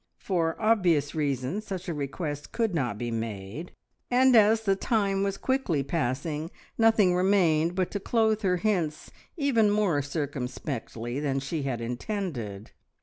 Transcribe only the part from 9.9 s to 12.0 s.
circumspectly than she had